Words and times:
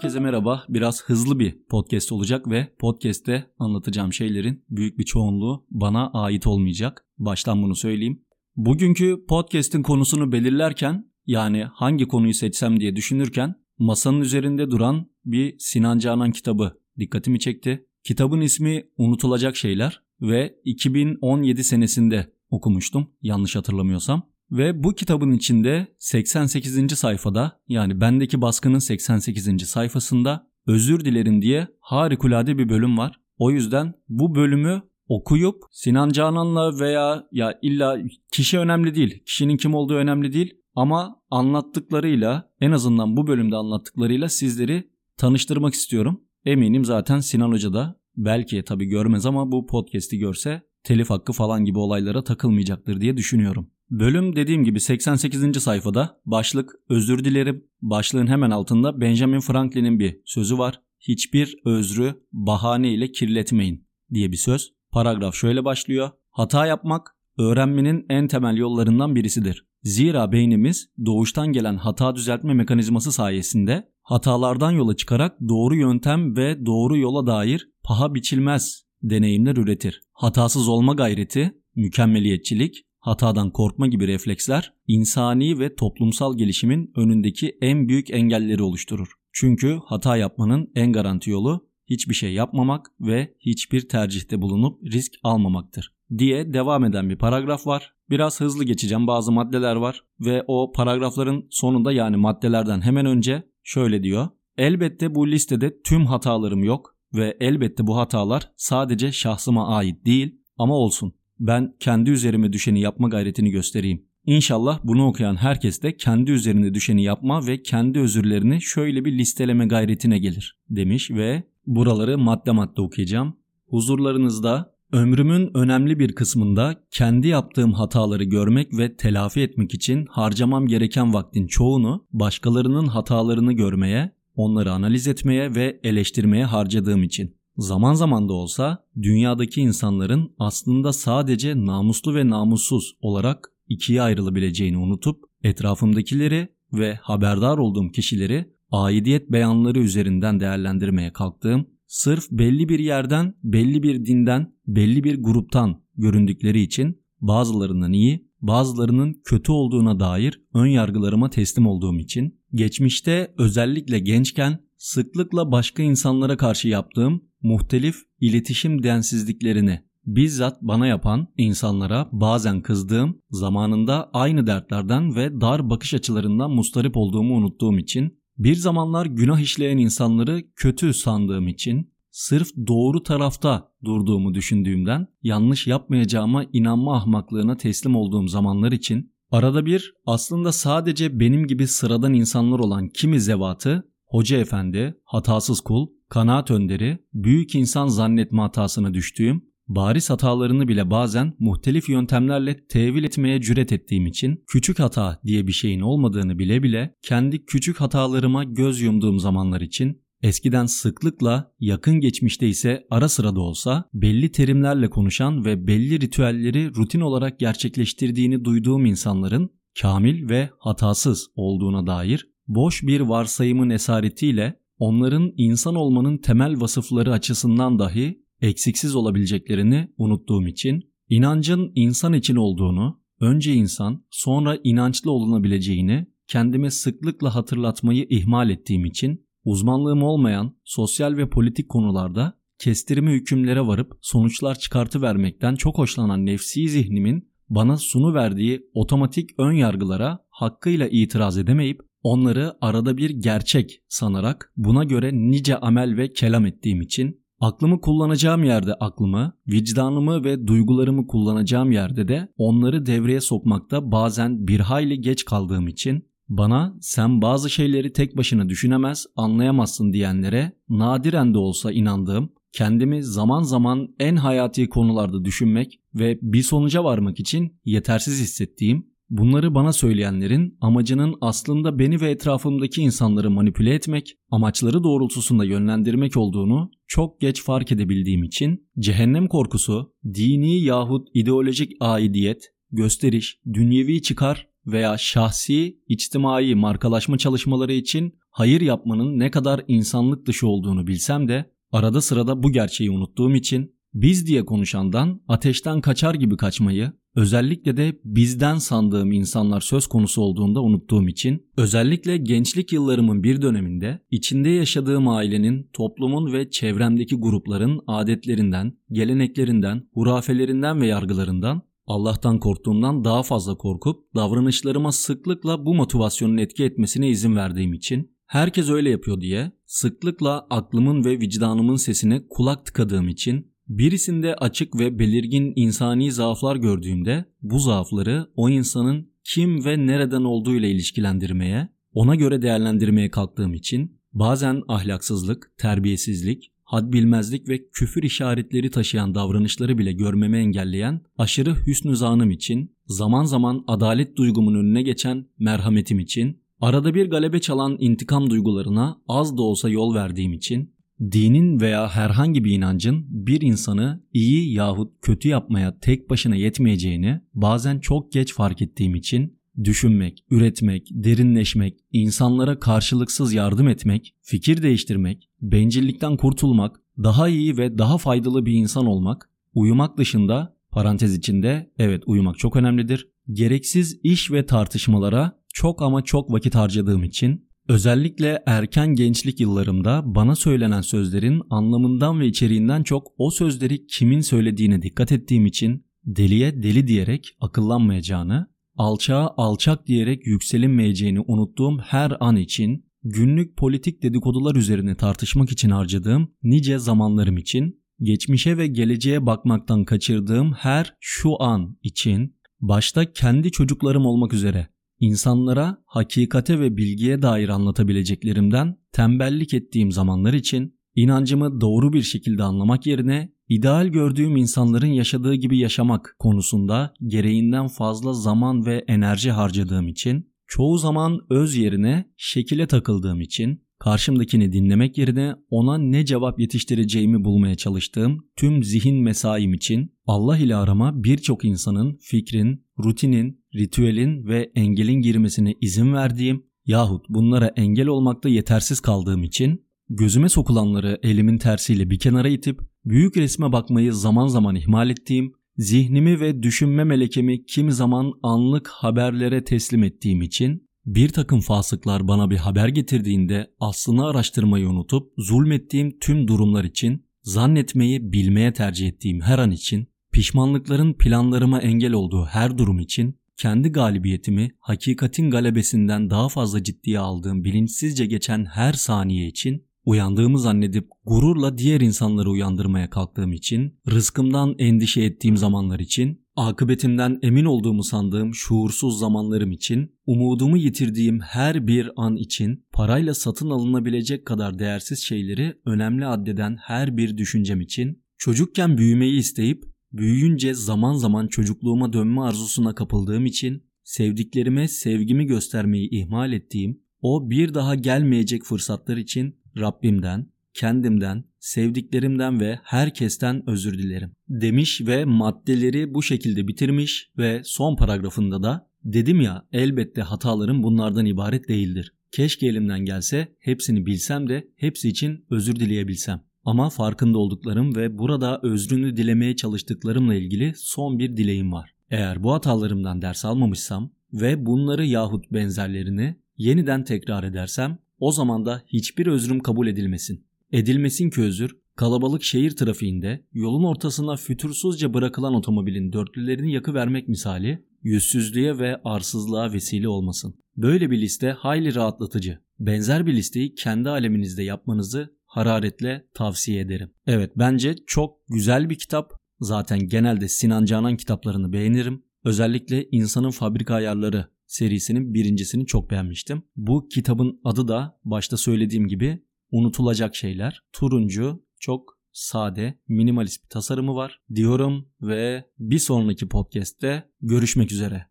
Herkese 0.00 0.20
merhaba. 0.20 0.64
Biraz 0.68 1.04
hızlı 1.04 1.38
bir 1.38 1.58
podcast 1.68 2.12
olacak 2.12 2.50
ve 2.50 2.68
podcast'te 2.78 3.50
anlatacağım 3.58 4.12
şeylerin 4.12 4.64
büyük 4.70 4.98
bir 4.98 5.04
çoğunluğu 5.04 5.66
bana 5.70 6.10
ait 6.12 6.46
olmayacak. 6.46 7.06
Baştan 7.18 7.62
bunu 7.62 7.76
söyleyeyim. 7.76 8.22
Bugünkü 8.56 9.24
podcast'in 9.28 9.82
konusunu 9.82 10.32
belirlerken 10.32 11.10
yani 11.26 11.64
hangi 11.64 12.08
konuyu 12.08 12.34
seçsem 12.34 12.80
diye 12.80 12.96
düşünürken 12.96 13.54
masanın 13.78 14.20
üzerinde 14.20 14.70
duran 14.70 15.06
bir 15.24 15.58
Sinan 15.58 15.98
Canan 15.98 16.32
kitabı 16.32 16.80
dikkatimi 16.98 17.38
çekti. 17.38 17.86
Kitabın 18.04 18.40
ismi 18.40 18.84
Unutulacak 18.96 19.56
Şeyler 19.56 20.02
ve 20.20 20.54
2017 20.64 21.64
senesinde 21.64 22.32
okumuştum 22.50 23.10
yanlış 23.22 23.56
hatırlamıyorsam. 23.56 24.29
Ve 24.52 24.84
bu 24.84 24.94
kitabın 24.94 25.32
içinde 25.32 25.86
88. 25.98 26.98
sayfada 26.98 27.60
yani 27.68 28.00
bendeki 28.00 28.40
baskının 28.40 28.78
88. 28.78 29.68
sayfasında 29.68 30.46
özür 30.66 31.04
dilerim 31.04 31.42
diye 31.42 31.68
harikulade 31.80 32.58
bir 32.58 32.68
bölüm 32.68 32.98
var. 32.98 33.20
O 33.38 33.50
yüzden 33.50 33.94
bu 34.08 34.34
bölümü 34.34 34.82
okuyup 35.08 35.62
Sinan 35.70 36.10
Canan'la 36.10 36.80
veya 36.80 37.26
ya 37.32 37.58
illa 37.62 37.98
kişi 38.32 38.58
önemli 38.58 38.94
değil, 38.94 39.22
kişinin 39.26 39.56
kim 39.56 39.74
olduğu 39.74 39.94
önemli 39.94 40.32
değil 40.32 40.54
ama 40.74 41.16
anlattıklarıyla 41.30 42.50
en 42.60 42.70
azından 42.70 43.16
bu 43.16 43.26
bölümde 43.26 43.56
anlattıklarıyla 43.56 44.28
sizleri 44.28 44.90
tanıştırmak 45.16 45.74
istiyorum. 45.74 46.20
Eminim 46.44 46.84
zaten 46.84 47.20
Sinan 47.20 47.52
Hoca 47.52 47.72
da 47.72 48.00
belki 48.16 48.62
tabi 48.62 48.84
görmez 48.84 49.26
ama 49.26 49.52
bu 49.52 49.66
podcast'i 49.66 50.18
görse 50.18 50.62
telif 50.84 51.10
hakkı 51.10 51.32
falan 51.32 51.64
gibi 51.64 51.78
olaylara 51.78 52.24
takılmayacaktır 52.24 53.00
diye 53.00 53.16
düşünüyorum. 53.16 53.70
Bölüm 53.90 54.36
dediğim 54.36 54.64
gibi 54.64 54.80
88. 54.80 55.62
sayfada 55.62 56.20
başlık 56.26 56.70
özür 56.88 57.24
dilerim. 57.24 57.64
Başlığın 57.82 58.26
hemen 58.26 58.50
altında 58.50 59.00
Benjamin 59.00 59.40
Franklin'in 59.40 59.98
bir 59.98 60.20
sözü 60.24 60.58
var. 60.58 60.80
Hiçbir 61.00 61.56
özrü 61.64 62.14
bahane 62.32 62.94
ile 62.94 63.12
kirletmeyin 63.12 63.86
diye 64.12 64.32
bir 64.32 64.36
söz. 64.36 64.72
Paragraf 64.90 65.34
şöyle 65.34 65.64
başlıyor. 65.64 66.10
Hata 66.30 66.66
yapmak 66.66 67.16
öğrenmenin 67.38 68.06
en 68.08 68.28
temel 68.28 68.56
yollarından 68.56 69.14
birisidir. 69.14 69.66
Zira 69.82 70.32
beynimiz 70.32 70.90
doğuştan 71.06 71.52
gelen 71.52 71.76
hata 71.76 72.14
düzeltme 72.14 72.54
mekanizması 72.54 73.12
sayesinde 73.12 73.88
hatalardan 74.02 74.70
yola 74.70 74.96
çıkarak 74.96 75.40
doğru 75.48 75.76
yöntem 75.76 76.36
ve 76.36 76.66
doğru 76.66 76.96
yola 76.96 77.26
dair 77.26 77.68
paha 77.84 78.14
biçilmez 78.14 78.84
deneyimler 79.02 79.56
üretir. 79.56 80.00
Hatasız 80.12 80.68
olma 80.68 80.94
gayreti, 80.94 81.54
mükemmeliyetçilik, 81.76 82.84
hatadan 83.00 83.50
korkma 83.50 83.86
gibi 83.86 84.06
refleksler 84.06 84.72
insani 84.86 85.58
ve 85.58 85.74
toplumsal 85.74 86.36
gelişimin 86.38 86.92
önündeki 86.96 87.58
en 87.60 87.88
büyük 87.88 88.10
engelleri 88.10 88.62
oluşturur. 88.62 89.08
Çünkü 89.32 89.78
hata 89.84 90.16
yapmanın 90.16 90.70
en 90.74 90.92
garanti 90.92 91.30
yolu 91.30 91.70
hiçbir 91.86 92.14
şey 92.14 92.32
yapmamak 92.32 92.86
ve 93.00 93.34
hiçbir 93.40 93.88
tercihte 93.88 94.42
bulunup 94.42 94.82
risk 94.92 95.12
almamaktır 95.22 95.94
diye 96.18 96.52
devam 96.52 96.84
eden 96.84 97.10
bir 97.10 97.16
paragraf 97.16 97.66
var. 97.66 97.94
Biraz 98.10 98.40
hızlı 98.40 98.64
geçeceğim 98.64 99.06
bazı 99.06 99.32
maddeler 99.32 99.76
var 99.76 100.04
ve 100.20 100.44
o 100.46 100.72
paragrafların 100.72 101.46
sonunda 101.50 101.92
yani 101.92 102.16
maddelerden 102.16 102.80
hemen 102.80 103.06
önce 103.06 103.42
şöyle 103.62 104.02
diyor. 104.02 104.28
Elbette 104.56 105.14
bu 105.14 105.30
listede 105.30 105.82
tüm 105.82 106.06
hatalarım 106.06 106.64
yok 106.64 106.96
ve 107.14 107.36
elbette 107.40 107.86
bu 107.86 107.96
hatalar 107.96 108.52
sadece 108.56 109.12
şahsıma 109.12 109.76
ait 109.76 110.06
değil 110.06 110.40
ama 110.56 110.74
olsun 110.74 111.12
ben 111.40 111.74
kendi 111.80 112.10
üzerime 112.10 112.52
düşeni 112.52 112.80
yapma 112.80 113.08
gayretini 113.08 113.50
göstereyim. 113.50 114.02
İnşallah 114.26 114.80
bunu 114.84 115.06
okuyan 115.06 115.36
herkes 115.36 115.82
de 115.82 115.96
kendi 115.96 116.30
üzerine 116.30 116.74
düşeni 116.74 117.02
yapma 117.02 117.46
ve 117.46 117.62
kendi 117.62 117.98
özürlerini 117.98 118.62
şöyle 118.62 119.04
bir 119.04 119.18
listeleme 119.18 119.66
gayretine 119.66 120.18
gelir 120.18 120.58
demiş 120.70 121.10
ve 121.10 121.42
buraları 121.66 122.18
madde 122.18 122.50
madde 122.50 122.80
okuyacağım. 122.80 123.36
Huzurlarınızda 123.68 124.74
ömrümün 124.92 125.50
önemli 125.54 125.98
bir 125.98 126.12
kısmında 126.14 126.84
kendi 126.90 127.28
yaptığım 127.28 127.72
hataları 127.72 128.24
görmek 128.24 128.78
ve 128.78 128.96
telafi 128.96 129.40
etmek 129.40 129.74
için 129.74 130.06
harcamam 130.10 130.66
gereken 130.66 131.14
vaktin 131.14 131.46
çoğunu 131.46 132.06
başkalarının 132.12 132.86
hatalarını 132.86 133.52
görmeye, 133.52 134.12
onları 134.34 134.72
analiz 134.72 135.08
etmeye 135.08 135.54
ve 135.54 135.80
eleştirmeye 135.82 136.44
harcadığım 136.44 137.02
için 137.02 137.39
zaman 137.56 137.94
zaman 137.94 138.28
da 138.28 138.32
olsa 138.32 138.84
dünyadaki 139.02 139.60
insanların 139.60 140.34
aslında 140.38 140.92
sadece 140.92 141.66
namuslu 141.66 142.14
ve 142.14 142.28
namussuz 142.28 142.92
olarak 143.00 143.52
ikiye 143.68 144.02
ayrılabileceğini 144.02 144.78
unutup 144.78 145.24
etrafımdakileri 145.42 146.48
ve 146.72 146.94
haberdar 146.94 147.58
olduğum 147.58 147.88
kişileri 147.88 148.50
aidiyet 148.70 149.32
beyanları 149.32 149.78
üzerinden 149.78 150.40
değerlendirmeye 150.40 151.12
kalktığım, 151.12 151.66
sırf 151.86 152.30
belli 152.30 152.68
bir 152.68 152.78
yerden, 152.78 153.34
belli 153.42 153.82
bir 153.82 154.06
dinden, 154.06 154.54
belli 154.66 155.04
bir 155.04 155.22
gruptan 155.22 155.82
göründükleri 155.96 156.60
için 156.60 157.02
bazılarının 157.20 157.92
iyi, 157.92 158.30
bazılarının 158.40 159.20
kötü 159.24 159.52
olduğuna 159.52 160.00
dair 160.00 160.42
ön 160.54 160.66
yargılarıma 160.66 161.30
teslim 161.30 161.66
olduğum 161.66 161.98
için, 161.98 162.40
geçmişte 162.54 163.34
özellikle 163.38 163.98
gençken 163.98 164.58
sıklıkla 164.80 165.52
başka 165.52 165.82
insanlara 165.82 166.36
karşı 166.36 166.68
yaptığım 166.68 167.22
muhtelif 167.42 167.96
iletişim 168.20 168.82
densizliklerini 168.82 169.80
bizzat 170.06 170.62
bana 170.62 170.86
yapan 170.86 171.28
insanlara 171.36 172.08
bazen 172.12 172.62
kızdığım, 172.62 173.18
zamanında 173.30 174.10
aynı 174.12 174.46
dertlerden 174.46 175.16
ve 175.16 175.40
dar 175.40 175.70
bakış 175.70 175.94
açılarından 175.94 176.50
mustarip 176.50 176.96
olduğumu 176.96 177.34
unuttuğum 177.34 177.78
için, 177.78 178.18
bir 178.38 178.54
zamanlar 178.54 179.06
günah 179.06 179.40
işleyen 179.40 179.78
insanları 179.78 180.42
kötü 180.56 180.94
sandığım 180.94 181.48
için, 181.48 181.92
sırf 182.10 182.48
doğru 182.66 183.02
tarafta 183.02 183.68
durduğumu 183.84 184.34
düşündüğümden 184.34 185.06
yanlış 185.22 185.66
yapmayacağıma 185.66 186.44
inanma 186.52 186.96
ahmaklığına 186.96 187.56
teslim 187.56 187.96
olduğum 187.96 188.28
zamanlar 188.28 188.72
için 188.72 189.12
arada 189.30 189.66
bir 189.66 189.94
aslında 190.06 190.52
sadece 190.52 191.20
benim 191.20 191.46
gibi 191.46 191.66
sıradan 191.66 192.14
insanlar 192.14 192.58
olan 192.58 192.88
kimi 192.88 193.20
zevatı 193.20 193.90
hoca 194.10 194.38
efendi, 194.38 194.94
hatasız 195.04 195.60
kul, 195.60 195.86
kanaat 196.08 196.50
önderi, 196.50 196.98
büyük 197.14 197.54
insan 197.54 197.88
zannetme 197.88 198.42
hatasına 198.42 198.94
düştüğüm, 198.94 199.44
bariz 199.68 200.10
hatalarını 200.10 200.68
bile 200.68 200.90
bazen 200.90 201.34
muhtelif 201.38 201.88
yöntemlerle 201.88 202.66
tevil 202.66 203.04
etmeye 203.04 203.40
cüret 203.40 203.72
ettiğim 203.72 204.06
için 204.06 204.44
küçük 204.46 204.78
hata 204.78 205.20
diye 205.24 205.46
bir 205.46 205.52
şeyin 205.52 205.80
olmadığını 205.80 206.38
bile 206.38 206.62
bile 206.62 206.94
kendi 207.02 207.44
küçük 207.44 207.80
hatalarıma 207.80 208.44
göz 208.44 208.80
yumduğum 208.80 209.18
zamanlar 209.18 209.60
için 209.60 210.02
Eskiden 210.22 210.66
sıklıkla 210.66 211.52
yakın 211.60 212.00
geçmişte 212.00 212.48
ise 212.48 212.86
ara 212.90 213.08
sıra 213.08 213.36
da 213.36 213.40
olsa 213.40 213.84
belli 213.94 214.32
terimlerle 214.32 214.90
konuşan 214.90 215.44
ve 215.44 215.66
belli 215.66 216.00
ritüelleri 216.00 216.74
rutin 216.74 217.00
olarak 217.00 217.38
gerçekleştirdiğini 217.40 218.44
duyduğum 218.44 218.86
insanların 218.86 219.50
kamil 219.80 220.28
ve 220.28 220.50
hatasız 220.58 221.28
olduğuna 221.34 221.86
dair 221.86 222.29
boş 222.50 222.82
bir 222.82 223.00
varsayımın 223.00 223.70
esaretiyle 223.70 224.60
onların 224.78 225.32
insan 225.36 225.74
olmanın 225.74 226.18
temel 226.18 226.60
vasıfları 226.60 227.12
açısından 227.12 227.78
dahi 227.78 228.24
eksiksiz 228.40 228.94
olabileceklerini 228.94 229.88
unuttuğum 229.98 230.46
için 230.46 230.92
inancın 231.08 231.72
insan 231.74 232.12
için 232.12 232.36
olduğunu, 232.36 233.00
önce 233.20 233.54
insan 233.54 234.04
sonra 234.10 234.58
inançlı 234.64 235.10
olunabileceğini 235.10 236.06
kendime 236.28 236.70
sıklıkla 236.70 237.34
hatırlatmayı 237.34 238.06
ihmal 238.10 238.50
ettiğim 238.50 238.84
için 238.84 239.26
uzmanlığım 239.44 240.02
olmayan 240.02 240.56
sosyal 240.64 241.16
ve 241.16 241.28
politik 241.28 241.68
konularda 241.68 242.34
kestirme 242.58 243.12
hükümlere 243.12 243.66
varıp 243.66 243.98
sonuçlar 244.02 244.58
çıkartı 244.58 245.02
vermekten 245.02 245.56
çok 245.56 245.78
hoşlanan 245.78 246.26
nefsi 246.26 246.68
zihnimin 246.68 247.30
bana 247.48 247.76
sunu 247.76 248.14
verdiği 248.14 248.62
otomatik 248.74 249.30
ön 249.38 249.52
yargılara 249.52 250.18
hakkıyla 250.30 250.88
itiraz 250.88 251.38
edemeyip 251.38 251.89
Onları 252.02 252.52
arada 252.60 252.96
bir 252.96 253.10
gerçek 253.10 253.82
sanarak 253.88 254.52
buna 254.56 254.84
göre 254.84 255.10
nice 255.12 255.56
amel 255.56 255.96
ve 255.96 256.12
kelam 256.12 256.46
ettiğim 256.46 256.80
için 256.80 257.20
aklımı 257.40 257.80
kullanacağım 257.80 258.44
yerde 258.44 258.74
aklımı, 258.74 259.32
vicdanımı 259.48 260.24
ve 260.24 260.46
duygularımı 260.46 261.06
kullanacağım 261.06 261.72
yerde 261.72 262.08
de 262.08 262.28
onları 262.36 262.86
devreye 262.86 263.20
sokmakta 263.20 263.92
bazen 263.92 264.48
bir 264.48 264.60
hayli 264.60 265.00
geç 265.00 265.24
kaldığım 265.24 265.68
için 265.68 266.10
bana 266.28 266.76
sen 266.80 267.22
bazı 267.22 267.50
şeyleri 267.50 267.92
tek 267.92 268.16
başına 268.16 268.48
düşünemez, 268.48 269.06
anlayamazsın 269.16 269.92
diyenlere 269.92 270.52
nadiren 270.68 271.34
de 271.34 271.38
olsa 271.38 271.72
inandığım, 271.72 272.32
kendimi 272.52 273.04
zaman 273.04 273.42
zaman 273.42 273.88
en 274.00 274.16
hayati 274.16 274.68
konularda 274.68 275.24
düşünmek 275.24 275.80
ve 275.94 276.18
bir 276.22 276.42
sonuca 276.42 276.84
varmak 276.84 277.20
için 277.20 277.60
yetersiz 277.64 278.20
hissettiğim 278.20 278.86
Bunları 279.10 279.54
bana 279.54 279.72
söyleyenlerin 279.72 280.58
amacının 280.60 281.14
aslında 281.20 281.78
beni 281.78 282.00
ve 282.00 282.10
etrafımdaki 282.10 282.82
insanları 282.82 283.30
manipüle 283.30 283.74
etmek, 283.74 284.16
amaçları 284.30 284.84
doğrultusunda 284.84 285.44
yönlendirmek 285.44 286.16
olduğunu 286.16 286.70
çok 286.86 287.20
geç 287.20 287.42
fark 287.42 287.72
edebildiğim 287.72 288.22
için 288.22 288.68
cehennem 288.78 289.28
korkusu, 289.28 289.92
dini 290.14 290.60
yahut 290.60 291.08
ideolojik 291.14 291.72
aidiyet, 291.80 292.44
gösteriş, 292.72 293.38
dünyevi 293.52 294.02
çıkar 294.02 294.48
veya 294.66 294.98
şahsi, 294.98 295.78
içtimai 295.88 296.54
markalaşma 296.54 297.18
çalışmaları 297.18 297.72
için 297.72 298.14
hayır 298.30 298.60
yapmanın 298.60 299.18
ne 299.18 299.30
kadar 299.30 299.64
insanlık 299.68 300.26
dışı 300.26 300.46
olduğunu 300.46 300.86
bilsem 300.86 301.28
de 301.28 301.50
arada 301.72 302.00
sırada 302.00 302.42
bu 302.42 302.52
gerçeği 302.52 302.90
unuttuğum 302.90 303.34
için 303.34 303.74
biz 303.94 304.26
diye 304.26 304.44
konuşandan 304.44 305.20
ateşten 305.28 305.80
kaçar 305.80 306.14
gibi 306.14 306.36
kaçmayı 306.36 306.92
özellikle 307.20 307.76
de 307.76 308.00
bizden 308.04 308.58
sandığım 308.58 309.12
insanlar 309.12 309.60
söz 309.60 309.86
konusu 309.86 310.22
olduğunda 310.22 310.62
unuttuğum 310.62 311.08
için 311.08 311.46
özellikle 311.56 312.16
gençlik 312.16 312.72
yıllarımın 312.72 313.22
bir 313.22 313.42
döneminde 313.42 314.00
içinde 314.10 314.48
yaşadığım 314.48 315.08
ailenin, 315.08 315.70
toplumun 315.72 316.32
ve 316.32 316.50
çevremdeki 316.50 317.16
grupların 317.16 317.80
adetlerinden, 317.86 318.72
geleneklerinden, 318.92 319.88
hurafelerinden 319.92 320.80
ve 320.80 320.86
yargılarından 320.86 321.62
Allah'tan 321.86 322.38
korktuğumdan 322.38 323.04
daha 323.04 323.22
fazla 323.22 323.56
korkup 323.56 324.14
davranışlarıma 324.14 324.92
sıklıkla 324.92 325.66
bu 325.66 325.74
motivasyonun 325.74 326.38
etki 326.38 326.64
etmesine 326.64 327.08
izin 327.08 327.36
verdiğim 327.36 327.72
için 327.72 328.10
herkes 328.26 328.70
öyle 328.70 328.90
yapıyor 328.90 329.20
diye 329.20 329.52
sıklıkla 329.66 330.46
aklımın 330.50 331.04
ve 331.04 331.20
vicdanımın 331.20 331.76
sesine 331.76 332.22
kulak 332.30 332.66
tıkadığım 332.66 333.08
için 333.08 333.49
birisinde 333.70 334.34
açık 334.34 334.78
ve 334.78 334.98
belirgin 334.98 335.52
insani 335.56 336.12
zaaflar 336.12 336.56
gördüğümde 336.56 337.24
bu 337.42 337.58
zaafları 337.58 338.26
o 338.36 338.48
insanın 338.48 339.10
kim 339.24 339.64
ve 339.64 339.86
nereden 339.86 340.24
olduğu 340.24 340.54
ile 340.54 340.70
ilişkilendirmeye, 340.70 341.68
ona 341.92 342.14
göre 342.14 342.42
değerlendirmeye 342.42 343.10
kalktığım 343.10 343.54
için 343.54 344.00
bazen 344.12 344.62
ahlaksızlık, 344.68 345.52
terbiyesizlik, 345.58 346.52
had 346.64 346.92
bilmezlik 346.92 347.48
ve 347.48 347.68
küfür 347.72 348.02
işaretleri 348.02 348.70
taşıyan 348.70 349.14
davranışları 349.14 349.78
bile 349.78 349.92
görmemi 349.92 350.36
engelleyen 350.36 351.00
aşırı 351.18 351.56
hüsnü 351.66 351.96
zanım 351.96 352.30
için, 352.30 352.76
zaman 352.86 353.24
zaman 353.24 353.64
adalet 353.66 354.16
duygumun 354.16 354.54
önüne 354.54 354.82
geçen 354.82 355.26
merhametim 355.38 355.98
için, 355.98 356.40
arada 356.60 356.94
bir 356.94 357.10
galebe 357.10 357.40
çalan 357.40 357.76
intikam 357.80 358.30
duygularına 358.30 359.00
az 359.08 359.36
da 359.36 359.42
olsa 359.42 359.68
yol 359.68 359.94
verdiğim 359.94 360.32
için, 360.32 360.74
dinin 361.00 361.60
veya 361.60 361.88
herhangi 361.88 362.44
bir 362.44 362.50
inancın 362.50 363.06
bir 363.08 363.40
insanı 363.40 364.02
iyi 364.12 364.52
yahut 364.52 364.92
kötü 365.02 365.28
yapmaya 365.28 365.78
tek 365.78 366.10
başına 366.10 366.36
yetmeyeceğini 366.36 367.20
bazen 367.34 367.78
çok 367.78 368.12
geç 368.12 368.34
fark 368.34 368.62
ettiğim 368.62 368.94
için 368.94 369.40
düşünmek, 369.64 370.24
üretmek, 370.30 370.88
derinleşmek, 370.90 371.78
insanlara 371.92 372.58
karşılıksız 372.58 373.32
yardım 373.32 373.68
etmek, 373.68 374.14
fikir 374.22 374.62
değiştirmek, 374.62 375.28
bencillikten 375.42 376.16
kurtulmak, 376.16 376.80
daha 376.98 377.28
iyi 377.28 377.56
ve 377.56 377.78
daha 377.78 377.98
faydalı 377.98 378.46
bir 378.46 378.52
insan 378.52 378.86
olmak, 378.86 379.30
uyumak 379.54 379.98
dışında 379.98 380.56
parantez 380.70 381.16
içinde 381.16 381.70
evet 381.78 382.02
uyumak 382.06 382.38
çok 382.38 382.56
önemlidir. 382.56 383.08
Gereksiz 383.32 384.00
iş 384.02 384.30
ve 384.30 384.46
tartışmalara 384.46 385.40
çok 385.54 385.82
ama 385.82 386.02
çok 386.02 386.32
vakit 386.32 386.54
harcadığım 386.54 387.04
için 387.04 387.49
özellikle 387.70 388.42
erken 388.46 388.94
gençlik 388.94 389.40
yıllarımda 389.40 390.02
bana 390.04 390.36
söylenen 390.36 390.80
sözlerin 390.80 391.42
anlamından 391.50 392.20
ve 392.20 392.26
içeriğinden 392.26 392.82
çok 392.82 393.08
o 393.18 393.30
sözleri 393.30 393.86
kimin 393.86 394.20
söylediğine 394.20 394.82
dikkat 394.82 395.12
ettiğim 395.12 395.46
için 395.46 395.86
deliye 396.04 396.62
deli 396.62 396.86
diyerek 396.86 397.36
akıllanmayacağını 397.40 398.50
alçağa 398.76 399.34
alçak 399.36 399.86
diyerek 399.86 400.26
yükselinmeyeceğini 400.26 401.20
unuttuğum 401.20 401.78
her 401.78 402.16
an 402.20 402.36
için, 402.36 402.84
günlük 403.04 403.56
politik 403.56 404.02
dedikodular 404.02 404.56
üzerine 404.56 404.94
tartışmak 404.94 405.52
için 405.52 405.70
harcadığım 405.70 406.30
nice 406.42 406.78
zamanlarım 406.78 407.36
için, 407.36 407.82
geçmişe 408.02 408.58
ve 408.58 408.66
geleceğe 408.66 409.26
bakmaktan 409.26 409.84
kaçırdığım 409.84 410.52
her 410.52 410.94
şu 411.00 411.42
an 411.42 411.76
için, 411.82 412.36
başta 412.60 413.12
kendi 413.12 413.50
çocuklarım 413.50 414.06
olmak 414.06 414.32
üzere 414.32 414.68
insanlara 415.00 415.82
hakikate 415.86 416.60
ve 416.60 416.76
bilgiye 416.76 417.22
dair 417.22 417.48
anlatabileceklerimden 417.48 418.76
tembellik 418.92 419.54
ettiğim 419.54 419.92
zamanlar 419.92 420.32
için 420.32 420.80
inancımı 420.94 421.60
doğru 421.60 421.92
bir 421.92 422.02
şekilde 422.02 422.42
anlamak 422.42 422.86
yerine 422.86 423.32
ideal 423.48 423.86
gördüğüm 423.86 424.36
insanların 424.36 424.86
yaşadığı 424.86 425.34
gibi 425.34 425.58
yaşamak 425.58 426.16
konusunda 426.18 426.94
gereğinden 427.06 427.66
fazla 427.66 428.12
zaman 428.12 428.66
ve 428.66 428.84
enerji 428.88 429.30
harcadığım 429.30 429.88
için, 429.88 430.30
çoğu 430.46 430.78
zaman 430.78 431.20
öz 431.30 431.56
yerine 431.56 432.10
şekile 432.16 432.66
takıldığım 432.66 433.20
için, 433.20 433.62
karşımdakini 433.80 434.52
dinlemek 434.52 434.98
yerine 434.98 435.34
ona 435.50 435.78
ne 435.78 436.04
cevap 436.04 436.40
yetiştireceğimi 436.40 437.24
bulmaya 437.24 437.54
çalıştığım 437.54 438.26
tüm 438.36 438.62
zihin 438.64 439.02
mesaim 439.02 439.54
için 439.54 439.92
Allah 440.06 440.38
ile 440.38 440.56
arama 440.56 441.04
birçok 441.04 441.44
insanın 441.44 441.98
fikrin, 442.00 442.64
rutinin, 442.84 443.40
ritüelin 443.54 444.26
ve 444.26 444.50
engelin 444.54 445.00
girmesine 445.00 445.54
izin 445.60 445.92
verdiğim 445.92 446.44
yahut 446.66 447.06
bunlara 447.08 447.46
engel 447.46 447.86
olmakta 447.86 448.28
yetersiz 448.28 448.80
kaldığım 448.80 449.22
için 449.22 449.64
gözüme 449.88 450.28
sokulanları 450.28 450.98
elimin 451.02 451.38
tersiyle 451.38 451.90
bir 451.90 451.98
kenara 451.98 452.28
itip 452.28 452.60
büyük 452.84 453.16
resme 453.16 453.52
bakmayı 453.52 453.94
zaman 453.94 454.26
zaman 454.26 454.56
ihmal 454.56 454.90
ettiğim, 454.90 455.32
zihnimi 455.56 456.20
ve 456.20 456.42
düşünme 456.42 456.84
melekemi 456.84 457.44
kimi 457.44 457.72
zaman 457.72 458.12
anlık 458.22 458.68
haberlere 458.68 459.44
teslim 459.44 459.84
ettiğim 459.84 460.22
için 460.22 460.69
bir 460.86 461.08
takım 461.08 461.40
fasıklar 461.40 462.08
bana 462.08 462.30
bir 462.30 462.36
haber 462.36 462.68
getirdiğinde 462.68 463.50
aslını 463.60 464.06
araştırmayı 464.06 464.68
unutup 464.68 465.12
zulmettiğim 465.18 465.98
tüm 465.98 466.28
durumlar 466.28 466.64
için, 466.64 467.06
zannetmeyi 467.22 468.12
bilmeye 468.12 468.52
tercih 468.52 468.88
ettiğim 468.88 469.20
her 469.20 469.38
an 469.38 469.50
için, 469.50 469.88
pişmanlıkların 470.12 470.94
planlarıma 470.94 471.60
engel 471.60 471.92
olduğu 471.92 472.24
her 472.24 472.58
durum 472.58 472.78
için, 472.78 473.20
kendi 473.36 473.68
galibiyetimi 473.68 474.50
hakikatin 474.58 475.30
galebesinden 475.30 476.10
daha 476.10 476.28
fazla 476.28 476.64
ciddiye 476.64 476.98
aldığım 476.98 477.44
bilinçsizce 477.44 478.06
geçen 478.06 478.44
her 478.44 478.72
saniye 478.72 479.26
için 479.26 479.70
Uyandığımı 479.84 480.38
zannedip 480.38 480.88
gururla 481.06 481.58
diğer 481.58 481.80
insanları 481.80 482.30
uyandırmaya 482.30 482.90
kalktığım 482.90 483.32
için, 483.32 483.78
rızkımdan 483.90 484.54
endişe 484.58 485.02
ettiğim 485.02 485.36
zamanlar 485.36 485.80
için, 485.80 486.19
akıbetimden 486.36 487.18
emin 487.22 487.44
olduğumu 487.44 487.84
sandığım 487.84 488.34
şuursuz 488.34 488.98
zamanlarım 488.98 489.52
için, 489.52 489.94
umudumu 490.06 490.56
yitirdiğim 490.56 491.20
her 491.20 491.66
bir 491.66 491.90
an 491.96 492.16
için, 492.16 492.64
parayla 492.72 493.14
satın 493.14 493.50
alınabilecek 493.50 494.26
kadar 494.26 494.58
değersiz 494.58 494.98
şeyleri 494.98 495.54
önemli 495.66 496.06
addeden 496.06 496.56
her 496.60 496.96
bir 496.96 497.16
düşüncem 497.16 497.60
için, 497.60 498.02
çocukken 498.18 498.78
büyümeyi 498.78 499.18
isteyip, 499.18 499.64
büyüyünce 499.92 500.54
zaman 500.54 500.94
zaman 500.94 501.28
çocukluğuma 501.28 501.92
dönme 501.92 502.20
arzusuna 502.20 502.74
kapıldığım 502.74 503.26
için, 503.26 503.62
sevdiklerime 503.84 504.68
sevgimi 504.68 505.26
göstermeyi 505.26 505.88
ihmal 505.90 506.32
ettiğim, 506.32 506.80
o 507.02 507.30
bir 507.30 507.54
daha 507.54 507.74
gelmeyecek 507.74 508.44
fırsatlar 508.44 508.96
için 508.96 509.36
Rabbimden, 509.58 510.30
kendimden, 510.54 511.24
sevdiklerimden 511.38 512.40
ve 512.40 512.58
herkesten 512.62 513.50
özür 513.50 513.78
dilerim. 513.78 514.12
Demiş 514.28 514.80
ve 514.86 515.04
maddeleri 515.04 515.94
bu 515.94 516.02
şekilde 516.02 516.48
bitirmiş 516.48 517.10
ve 517.18 517.40
son 517.44 517.76
paragrafında 517.76 518.42
da 518.42 518.70
dedim 518.84 519.20
ya 519.20 519.46
elbette 519.52 520.02
hatalarım 520.02 520.62
bunlardan 520.62 521.06
ibaret 521.06 521.48
değildir. 521.48 521.92
Keşke 522.12 522.46
elimden 522.46 522.84
gelse 522.84 523.28
hepsini 523.38 523.86
bilsem 523.86 524.28
de 524.28 524.48
hepsi 524.56 524.88
için 524.88 525.24
özür 525.30 525.56
dileyebilsem. 525.56 526.22
Ama 526.44 526.70
farkında 526.70 527.18
olduklarım 527.18 527.76
ve 527.76 527.98
burada 527.98 528.40
özrünü 528.42 528.96
dilemeye 528.96 529.36
çalıştıklarımla 529.36 530.14
ilgili 530.14 530.52
son 530.56 530.98
bir 530.98 531.16
dileğim 531.16 531.52
var. 531.52 531.74
Eğer 531.90 532.22
bu 532.22 532.32
hatalarımdan 532.32 533.02
ders 533.02 533.24
almamışsam 533.24 533.90
ve 534.12 534.46
bunları 534.46 534.86
yahut 534.86 535.32
benzerlerini 535.32 536.16
yeniden 536.36 536.84
tekrar 536.84 537.24
edersem 537.24 537.78
o 537.98 538.12
zaman 538.12 538.46
da 538.46 538.62
hiçbir 538.66 539.06
özrüm 539.06 539.40
kabul 539.40 539.66
edilmesin. 539.66 540.24
Edilmesin 540.52 541.10
ki 541.10 541.22
özür, 541.22 541.56
kalabalık 541.76 542.22
şehir 542.22 542.50
trafiğinde 542.50 543.26
yolun 543.32 543.64
ortasına 543.64 544.16
fütursuzca 544.16 544.94
bırakılan 544.94 545.34
otomobilin 545.34 545.92
dörtlülerini 545.92 546.52
yakıvermek 546.52 547.08
misali 547.08 547.64
yüzsüzlüğe 547.82 548.58
ve 548.58 548.80
arsızlığa 548.84 549.52
vesile 549.52 549.88
olmasın. 549.88 550.34
Böyle 550.56 550.90
bir 550.90 551.00
liste 551.00 551.30
hayli 551.30 551.74
rahatlatıcı. 551.74 552.38
Benzer 552.58 553.06
bir 553.06 553.12
listeyi 553.12 553.54
kendi 553.54 553.88
aleminizde 553.88 554.42
yapmanızı 554.42 555.14
hararetle 555.26 556.06
tavsiye 556.14 556.60
ederim. 556.60 556.90
Evet 557.06 557.32
bence 557.36 557.76
çok 557.86 558.16
güzel 558.28 558.70
bir 558.70 558.78
kitap. 558.78 559.12
Zaten 559.40 559.88
genelde 559.88 560.28
Sinan 560.28 560.64
Canan 560.64 560.96
kitaplarını 560.96 561.52
beğenirim. 561.52 562.02
Özellikle 562.24 562.88
insanın 562.90 563.30
fabrika 563.30 563.74
ayarları 563.74 564.26
serisinin 564.46 565.14
birincisini 565.14 565.66
çok 565.66 565.90
beğenmiştim. 565.90 566.42
Bu 566.56 566.88
kitabın 566.88 567.40
adı 567.44 567.68
da 567.68 567.98
başta 568.04 568.36
söylediğim 568.36 568.88
gibi 568.88 569.22
unutulacak 569.50 570.16
şeyler. 570.16 570.62
Turuncu, 570.72 571.44
çok 571.60 571.98
sade, 572.12 572.78
minimalist 572.88 573.44
bir 573.44 573.48
tasarımı 573.48 573.94
var 573.94 574.20
diyorum 574.34 574.88
ve 575.02 575.44
bir 575.58 575.78
sonraki 575.78 576.28
podcast'te 576.28 577.10
görüşmek 577.20 577.72
üzere. 577.72 578.09